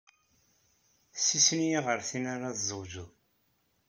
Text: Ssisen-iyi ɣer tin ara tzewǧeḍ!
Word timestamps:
Ssisen-iyi 1.15 1.79
ɣer 1.85 1.99
tin 2.09 2.25
ara 2.33 2.57
tzewǧeḍ! 2.57 3.09